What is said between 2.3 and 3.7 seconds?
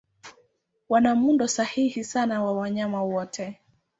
wa wanyama wote.